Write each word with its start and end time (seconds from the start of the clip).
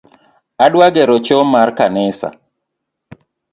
Adwa 0.65 0.87
gero 0.95 1.15
choo 1.25 1.43
mar 1.53 1.69
kanisa 1.79 2.27